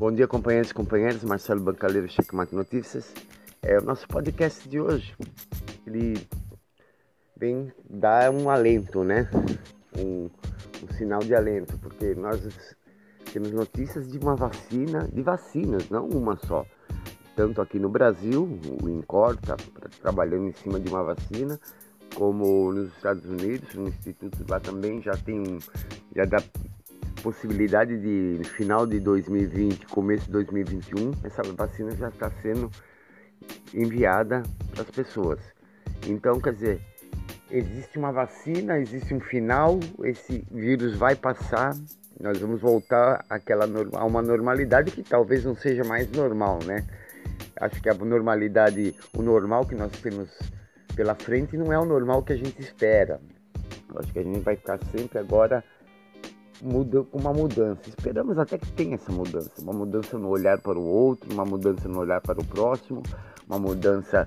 Bom 0.00 0.10
dia, 0.10 0.26
companheiros 0.26 0.70
e 0.70 0.74
companheiras. 0.74 1.22
Marcelo 1.22 1.60
Bancaleiro, 1.60 2.08
Checkmate 2.08 2.54
Notícias. 2.54 3.12
É 3.60 3.78
o 3.78 3.82
nosso 3.82 4.08
podcast 4.08 4.66
de 4.66 4.80
hoje. 4.80 5.14
Ele 5.86 6.26
vem 7.36 7.70
dar 7.84 8.30
um 8.30 8.48
alento, 8.48 9.04
né? 9.04 9.28
Um, 9.98 10.30
um 10.82 10.94
sinal 10.96 11.20
de 11.20 11.34
alento, 11.34 11.76
porque 11.76 12.14
nós 12.14 12.40
temos 13.30 13.50
notícias 13.50 14.10
de 14.10 14.16
uma 14.16 14.34
vacina, 14.34 15.06
de 15.12 15.20
vacinas, 15.20 15.90
não 15.90 16.08
uma 16.08 16.34
só. 16.46 16.64
Tanto 17.36 17.60
aqui 17.60 17.78
no 17.78 17.90
Brasil, 17.90 18.58
o 18.82 18.88
INCOR 18.88 19.34
está 19.34 19.54
trabalhando 20.00 20.46
em 20.46 20.52
cima 20.52 20.80
de 20.80 20.88
uma 20.88 21.04
vacina, 21.04 21.60
como 22.14 22.72
nos 22.72 22.88
Estados 22.96 23.26
Unidos, 23.26 23.74
o 23.74 23.82
Instituto 23.82 24.46
lá 24.48 24.58
também 24.60 25.02
já 25.02 25.12
tem 25.12 25.58
já 26.16 26.24
dá 26.24 26.38
possibilidade 27.22 27.98
de 27.98 28.42
final 28.44 28.86
de 28.86 28.98
2020, 29.00 29.86
começo 29.86 30.26
de 30.26 30.32
2021, 30.32 31.12
essa 31.24 31.42
vacina 31.42 31.90
já 31.92 32.08
está 32.08 32.30
sendo 32.42 32.70
enviada 33.74 34.42
para 34.72 34.82
as 34.82 34.90
pessoas. 34.90 35.40
Então, 36.06 36.40
quer 36.40 36.54
dizer, 36.54 36.80
existe 37.50 37.98
uma 37.98 38.12
vacina, 38.12 38.78
existe 38.78 39.14
um 39.14 39.20
final, 39.20 39.78
esse 40.04 40.44
vírus 40.50 40.96
vai 40.96 41.14
passar, 41.14 41.74
nós 42.20 42.38
vamos 42.38 42.60
voltar 42.60 43.24
àquela 43.28 43.66
a 43.94 44.04
uma 44.04 44.22
normalidade 44.22 44.90
que 44.90 45.02
talvez 45.02 45.44
não 45.44 45.54
seja 45.54 45.84
mais 45.84 46.10
normal, 46.10 46.58
né? 46.64 46.86
Acho 47.60 47.80
que 47.82 47.88
a 47.88 47.94
normalidade, 47.94 48.94
o 49.14 49.22
normal 49.22 49.66
que 49.66 49.74
nós 49.74 49.92
temos 50.00 50.30
pela 50.94 51.14
frente 51.14 51.56
não 51.56 51.72
é 51.72 51.78
o 51.78 51.84
normal 51.84 52.22
que 52.22 52.32
a 52.32 52.36
gente 52.36 52.60
espera. 52.60 53.20
Acho 53.96 54.12
que 54.12 54.18
a 54.18 54.22
gente 54.22 54.40
vai 54.40 54.56
ficar 54.56 54.78
sempre 54.92 55.18
agora 55.18 55.64
muda, 56.62 57.02
com 57.04 57.18
uma 57.18 57.32
mudança. 57.32 57.80
Esperamos 57.88 58.38
até 58.38 58.58
que 58.58 58.70
tenha 58.72 58.94
essa 58.94 59.12
mudança, 59.12 59.50
uma 59.58 59.72
mudança 59.72 60.18
no 60.18 60.28
olhar 60.28 60.58
para 60.58 60.78
o 60.78 60.84
outro, 60.84 61.32
uma 61.32 61.44
mudança 61.44 61.88
no 61.88 61.98
olhar 61.98 62.20
para 62.20 62.40
o 62.40 62.44
próximo, 62.44 63.02
uma 63.46 63.58
mudança 63.58 64.26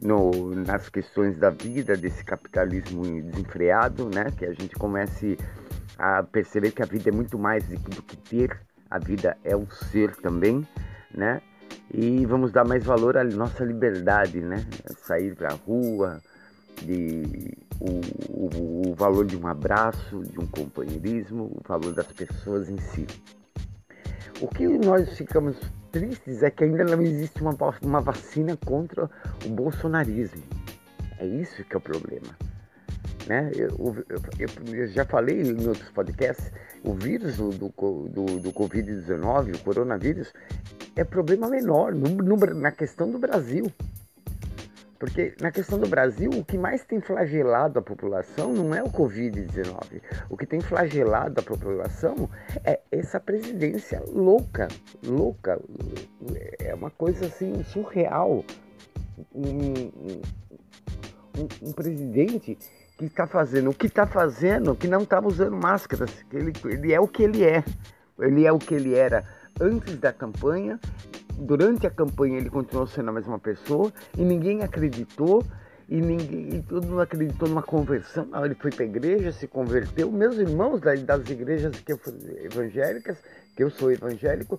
no, 0.00 0.54
nas 0.54 0.88
questões 0.88 1.38
da 1.38 1.50
vida, 1.50 1.96
desse 1.96 2.24
capitalismo 2.24 3.02
desenfreado, 3.22 4.08
né? 4.14 4.26
Que 4.36 4.46
a 4.46 4.52
gente 4.52 4.74
comece 4.76 5.38
a 5.98 6.22
perceber 6.22 6.72
que 6.72 6.82
a 6.82 6.86
vida 6.86 7.10
é 7.10 7.12
muito 7.12 7.38
mais 7.38 7.64
do 7.64 8.02
que 8.02 8.16
ter, 8.16 8.60
a 8.90 8.98
vida 8.98 9.36
é 9.44 9.56
um 9.56 9.68
ser 9.70 10.16
também, 10.16 10.66
né? 11.12 11.40
E 11.92 12.24
vamos 12.26 12.50
dar 12.52 12.64
mais 12.64 12.84
valor 12.84 13.16
à 13.16 13.24
nossa 13.24 13.64
liberdade, 13.64 14.40
né? 14.40 14.66
Sair 15.04 15.34
para 15.34 15.52
a 15.52 15.54
rua, 15.54 16.20
de 16.82 17.56
o, 17.80 18.00
o, 18.30 18.90
o, 18.90 18.94
valor 18.94 19.26
de 19.26 19.36
um 19.36 19.46
abraço, 19.46 20.22
de 20.22 20.38
um 20.38 20.46
companheirismo, 20.46 21.44
o 21.44 21.60
valor 21.66 21.92
das 21.92 22.06
pessoas 22.12 22.68
em 22.68 22.78
si. 22.78 23.06
O 24.40 24.48
que 24.48 24.66
nós 24.66 25.16
ficamos 25.16 25.56
tristes 25.92 26.42
é 26.42 26.50
que 26.50 26.64
ainda 26.64 26.84
não 26.84 27.00
existe 27.00 27.40
uma, 27.40 27.56
uma 27.82 28.00
vacina 28.00 28.56
contra 28.64 29.08
o 29.44 29.48
bolsonarismo. 29.48 30.42
É 31.18 31.26
isso 31.26 31.64
que 31.64 31.74
é 31.74 31.78
o 31.78 31.80
problema. 31.80 32.36
Né? 33.26 33.50
Eu, 33.54 34.04
eu, 34.38 34.74
eu 34.74 34.88
já 34.88 35.04
falei 35.04 35.40
em 35.40 35.66
outros 35.66 35.88
podcasts, 35.90 36.52
o 36.82 36.92
vírus 36.92 37.36
do, 37.36 37.50
do, 37.50 37.68
do, 37.68 38.40
do 38.40 38.52
Covid-19, 38.52 39.56
o 39.56 39.64
coronavírus, 39.64 40.32
é 40.96 41.04
problema 41.04 41.48
menor 41.48 41.94
no, 41.94 42.08
no, 42.08 42.36
na 42.54 42.70
questão 42.70 43.10
do 43.10 43.18
Brasil. 43.18 43.72
Porque 45.04 45.34
na 45.38 45.52
questão 45.52 45.78
do 45.78 45.86
Brasil, 45.86 46.30
o 46.30 46.42
que 46.42 46.56
mais 46.56 46.82
tem 46.82 46.98
flagelado 46.98 47.78
a 47.78 47.82
população 47.82 48.54
não 48.54 48.74
é 48.74 48.82
o 48.82 48.88
Covid-19. 48.90 50.00
O 50.30 50.36
que 50.36 50.46
tem 50.46 50.62
flagelado 50.62 51.38
a 51.40 51.42
população 51.42 52.30
é 52.64 52.80
essa 52.90 53.20
presidência 53.20 54.02
louca, 54.08 54.66
louca. 55.06 55.60
É 56.58 56.74
uma 56.74 56.88
coisa 56.88 57.26
assim 57.26 57.62
surreal. 57.64 58.42
Um, 59.34 59.92
um, 61.36 61.68
um 61.68 61.72
presidente 61.72 62.56
que 62.96 63.04
está 63.04 63.26
fazendo 63.26 63.68
o 63.68 63.74
que 63.74 63.88
está 63.88 64.06
fazendo, 64.06 64.74
que 64.74 64.88
não 64.88 65.02
estava 65.02 65.28
usando 65.28 65.54
máscaras. 65.54 66.24
Ele, 66.32 66.50
ele 66.64 66.94
é 66.94 66.98
o 66.98 67.06
que 67.06 67.24
ele 67.24 67.44
é. 67.44 67.62
Ele 68.18 68.46
é 68.46 68.52
o 68.52 68.58
que 68.58 68.74
ele 68.74 68.94
era 68.94 69.22
antes 69.60 69.98
da 69.98 70.14
campanha 70.14 70.80
durante 71.38 71.86
a 71.86 71.90
campanha 71.90 72.38
ele 72.38 72.50
continuou 72.50 72.86
sendo 72.86 73.10
a 73.10 73.12
mesma 73.12 73.38
pessoa 73.38 73.92
e 74.16 74.22
ninguém 74.22 74.62
acreditou 74.62 75.44
e 75.88 76.00
ninguém 76.00 76.48
e 76.54 76.62
todo 76.62 76.86
mundo 76.86 77.00
acreditou 77.00 77.48
numa 77.48 77.62
conversão. 77.62 78.28
Ele 78.44 78.54
foi 78.54 78.70
para 78.70 78.84
a 78.84 78.86
igreja, 78.86 79.32
se 79.32 79.46
converteu. 79.46 80.10
Meus 80.10 80.36
irmãos 80.36 80.80
das 80.80 81.28
igrejas 81.28 81.78
que 81.80 81.92
eu, 81.92 82.00
evangélicas, 82.42 83.18
que 83.54 83.62
eu 83.62 83.70
sou 83.70 83.92
evangélico, 83.92 84.58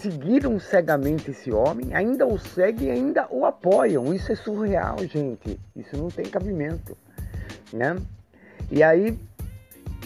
seguiram 0.00 0.58
cegamente 0.58 1.30
esse 1.30 1.52
homem, 1.52 1.94
ainda 1.94 2.26
o 2.26 2.38
seguem, 2.38 2.90
ainda 2.90 3.26
o 3.30 3.44
apoiam. 3.44 4.12
Isso 4.14 4.32
é 4.32 4.34
surreal, 4.34 4.98
gente. 5.00 5.60
Isso 5.76 5.96
não 5.96 6.08
tem 6.08 6.24
cabimento, 6.24 6.96
né? 7.72 7.96
E 8.70 8.82
aí 8.82 9.18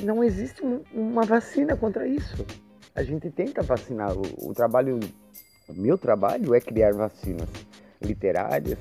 não 0.03 0.22
existe 0.22 0.62
uma 0.93 1.22
vacina 1.22 1.76
contra 1.76 2.06
isso. 2.06 2.44
A 2.94 3.03
gente 3.03 3.31
tenta 3.31 3.62
vacinar. 3.62 4.12
O, 4.12 4.50
o 4.50 4.55
trabalho 4.55 4.99
o 5.69 5.75
meu 5.75 5.99
trabalho 5.99 6.54
é 6.54 6.60
criar 6.60 6.93
vacinas 6.93 7.49
literárias, 8.00 8.78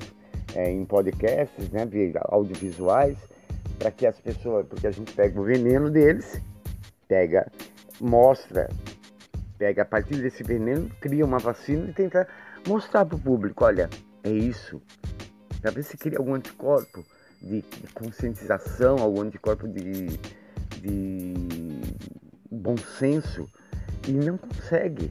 é, 0.54 0.70
em 0.70 0.84
podcasts, 0.84 1.70
né, 1.70 1.86
audiovisuais, 2.28 3.16
para 3.78 3.90
que 3.90 4.06
as 4.06 4.18
pessoas, 4.20 4.66
porque 4.66 4.86
a 4.86 4.90
gente 4.90 5.12
pega 5.12 5.40
o 5.40 5.44
veneno 5.44 5.90
deles, 5.90 6.40
pega, 7.08 7.50
mostra, 8.00 8.68
pega 9.58 9.82
a 9.82 9.84
partir 9.84 10.16
desse 10.16 10.42
veneno, 10.42 10.88
cria 11.00 11.24
uma 11.24 11.38
vacina 11.38 11.90
e 11.90 11.92
tenta 11.92 12.26
mostrar 12.66 13.04
para 13.04 13.16
o 13.16 13.20
público, 13.20 13.64
olha, 13.64 13.90
é 14.22 14.30
isso. 14.30 14.80
Para 15.60 15.70
ver 15.70 15.82
se 15.82 15.96
cria 15.96 16.18
algum 16.18 16.34
anticorpo 16.34 17.04
de, 17.42 17.62
de 17.62 17.92
conscientização, 17.94 18.98
algum 18.98 19.22
anticorpo 19.22 19.68
de, 19.68 20.18
de 20.80 21.34
bom 22.50 22.76
senso, 22.76 23.48
e 24.08 24.12
não 24.12 24.38
consegue 24.38 25.10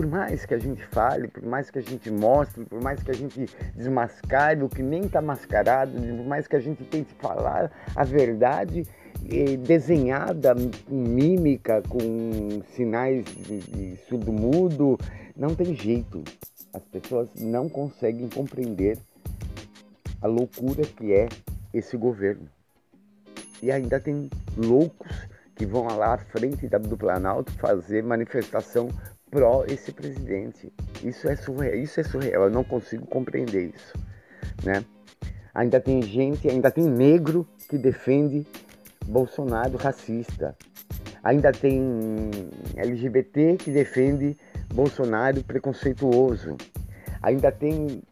por 0.00 0.06
mais 0.06 0.46
que 0.46 0.54
a 0.54 0.58
gente 0.58 0.82
fale, 0.86 1.28
por 1.28 1.44
mais 1.44 1.70
que 1.70 1.78
a 1.78 1.82
gente 1.82 2.10
mostre, 2.10 2.64
por 2.64 2.80
mais 2.80 3.02
que 3.02 3.10
a 3.10 3.14
gente 3.14 3.46
desmascare 3.76 4.62
o 4.62 4.68
que 4.70 4.82
nem 4.82 5.02
está 5.02 5.20
mascarado, 5.20 5.92
por 5.92 6.24
mais 6.24 6.48
que 6.48 6.56
a 6.56 6.58
gente 6.58 6.82
tente 6.84 7.12
falar 7.16 7.70
a 7.94 8.02
verdade 8.02 8.86
eh, 9.30 9.58
desenhada 9.58 10.54
com 10.54 10.94
mímica, 10.94 11.82
com 11.86 12.62
sinais 12.74 13.26
de, 13.26 13.98
surdo-mudo, 14.08 14.96
não 15.36 15.54
tem 15.54 15.74
jeito. 15.74 16.24
As 16.72 16.82
pessoas 16.84 17.28
não 17.38 17.68
conseguem 17.68 18.26
compreender 18.30 18.96
a 20.22 20.26
loucura 20.26 20.82
que 20.82 21.12
é 21.12 21.28
esse 21.74 21.94
governo. 21.94 22.48
E 23.62 23.70
ainda 23.70 24.00
tem 24.00 24.30
loucos 24.56 25.28
que 25.54 25.66
vão 25.66 25.86
lá 25.88 26.14
à 26.14 26.18
frente 26.18 26.66
do 26.66 26.96
Planalto 26.96 27.52
fazer 27.58 28.02
manifestação 28.02 28.88
pró 29.30 29.64
esse 29.66 29.92
presidente. 29.92 30.72
Isso 31.02 31.28
é 31.28 31.36
surreal, 31.36 31.74
isso 31.76 32.00
é 32.00 32.02
surreal, 32.02 32.44
eu 32.44 32.50
não 32.50 32.64
consigo 32.64 33.06
compreender 33.06 33.72
isso, 33.74 33.94
né? 34.64 34.84
Ainda 35.54 35.80
tem 35.80 36.02
gente, 36.02 36.48
ainda 36.48 36.70
tem 36.70 36.84
negro 36.84 37.46
que 37.68 37.76
defende 37.76 38.46
Bolsonaro 39.06 39.76
racista. 39.76 40.56
Ainda 41.22 41.52
tem 41.52 42.30
LGBT 42.76 43.56
que 43.58 43.70
defende 43.70 44.36
Bolsonaro 44.72 45.42
preconceituoso. 45.42 46.56
Ainda 47.22 47.50
tem 47.50 48.02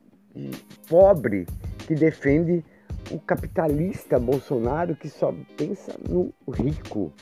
pobre 0.89 1.47
que 1.87 1.95
defende 1.95 2.65
o 3.11 3.19
capitalista 3.19 4.19
Bolsonaro 4.19 4.95
que 4.95 5.09
só 5.09 5.35
pensa 5.57 5.95
no 6.09 6.33
rico 6.53 7.13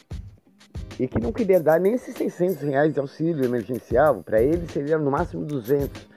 e 0.98 1.06
que 1.06 1.20
não 1.20 1.32
queria 1.32 1.60
dar 1.60 1.78
nem 1.78 1.94
esses 1.94 2.14
600 2.16 2.62
reais 2.62 2.94
de 2.94 3.00
auxílio 3.00 3.44
emergencial, 3.44 4.22
para 4.22 4.40
ele 4.40 4.66
seria 4.68 4.98
no 4.98 5.10
máximo 5.10 5.44
200. 5.44 6.08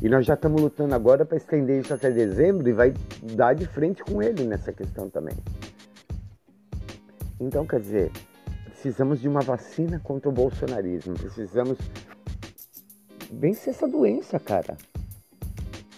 E 0.00 0.08
nós 0.08 0.26
já 0.26 0.34
estamos 0.34 0.60
lutando 0.60 0.94
agora 0.94 1.24
para 1.24 1.36
estender 1.36 1.80
isso 1.80 1.94
até 1.94 2.10
dezembro 2.10 2.68
e 2.68 2.72
vai 2.72 2.92
dar 3.34 3.54
de 3.54 3.66
frente 3.66 4.02
com 4.02 4.22
ele 4.22 4.44
nessa 4.44 4.72
questão 4.72 5.08
também. 5.08 5.36
Então, 7.38 7.66
quer 7.66 7.80
dizer, 7.80 8.10
precisamos 8.64 9.20
de 9.20 9.28
uma 9.28 9.40
vacina 9.40 10.00
contra 10.00 10.28
o 10.28 10.32
bolsonarismo, 10.32 11.14
precisamos 11.14 11.78
vencer 13.30 13.74
essa 13.74 13.86
doença, 13.86 14.40
cara. 14.40 14.76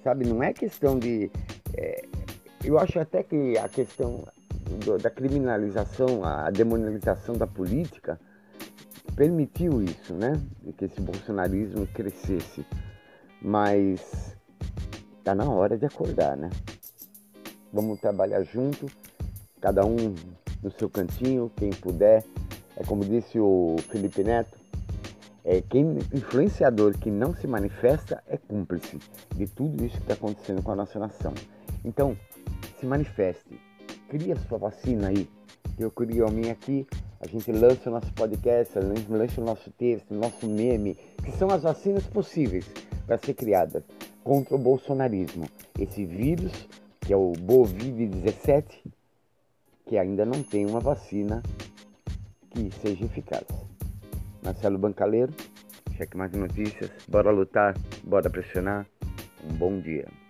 Sabe, 0.02 0.26
não 0.26 0.42
é 0.42 0.52
questão 0.52 0.98
de. 0.98 1.30
É, 1.74 2.04
eu 2.62 2.78
acho 2.78 2.98
até 3.00 3.22
que 3.22 3.56
a 3.56 3.68
questão 3.68 4.22
da 5.00 5.10
criminalização, 5.10 6.24
a 6.24 6.50
demonização 6.50 7.36
da 7.36 7.46
política, 7.46 8.18
permitiu 9.14 9.82
isso, 9.82 10.14
né? 10.14 10.40
Que 10.76 10.86
esse 10.86 11.00
bolsonarismo 11.00 11.86
crescesse. 11.88 12.64
Mas 13.40 14.36
tá 15.22 15.34
na 15.34 15.48
hora 15.48 15.76
de 15.76 15.86
acordar, 15.86 16.36
né? 16.36 16.50
Vamos 17.72 18.00
trabalhar 18.00 18.42
junto, 18.42 18.86
cada 19.60 19.84
um 19.84 20.14
no 20.62 20.70
seu 20.70 20.88
cantinho, 20.88 21.50
quem 21.56 21.70
puder. 21.70 22.24
É 22.76 22.84
como 22.84 23.04
disse 23.04 23.38
o 23.38 23.76
Felipe 23.90 24.24
Neto, 24.24 24.64
É, 25.46 25.60
quem 25.60 25.98
influenciador 26.10 26.96
que 26.98 27.10
não 27.10 27.34
se 27.34 27.46
manifesta 27.46 28.22
é 28.26 28.38
cúmplice 28.38 28.98
de 29.36 29.46
tudo 29.46 29.84
isso 29.84 29.96
que 29.98 30.02
está 30.02 30.14
acontecendo 30.14 30.62
com 30.62 30.72
a 30.72 30.74
nossa 30.74 30.98
nação. 30.98 31.34
Então, 31.84 32.16
se 32.80 32.86
manifeste, 32.86 33.60
crie 34.08 34.32
a 34.32 34.36
sua 34.36 34.58
vacina 34.58 35.08
aí. 35.08 35.28
Eu 35.78 35.90
crio 35.90 36.26
a 36.26 36.30
minha 36.30 36.52
aqui, 36.52 36.86
a 37.20 37.26
gente 37.26 37.50
lança 37.50 37.88
o 37.88 37.92
nosso 37.92 38.12
podcast, 38.12 38.78
lança 38.78 39.40
o 39.40 39.44
nosso 39.44 39.70
texto, 39.72 40.12
o 40.12 40.14
nosso 40.14 40.46
meme, 40.46 40.96
que 41.24 41.32
são 41.32 41.48
as 41.48 41.62
vacinas 41.62 42.06
possíveis 42.06 42.66
para 43.06 43.18
ser 43.18 43.34
criadas 43.34 43.82
contra 44.22 44.54
o 44.54 44.58
bolsonarismo. 44.58 45.46
Esse 45.78 46.04
vírus, 46.04 46.68
que 47.00 47.12
é 47.12 47.16
o 47.16 47.32
Boviv-17, 47.32 48.64
que 49.86 49.98
ainda 49.98 50.24
não 50.24 50.42
tem 50.42 50.64
uma 50.64 50.80
vacina 50.80 51.42
que 52.50 52.70
seja 52.80 53.04
eficaz. 53.04 53.46
Marcelo 54.42 54.78
Bancaleiro, 54.78 55.32
Cheque 55.96 56.16
Mais 56.16 56.32
Notícias, 56.32 56.90
bora 57.08 57.30
lutar, 57.30 57.74
bora 58.02 58.30
pressionar. 58.30 58.86
Um 59.44 59.54
bom 59.56 59.78
dia. 59.80 60.23